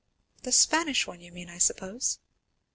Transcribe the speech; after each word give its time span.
"The 0.41 0.51
Spanish 0.51 1.05
one, 1.05 1.21
you 1.21 1.31
mean, 1.31 1.47
I 1.47 1.59
suppose?" 1.59 2.17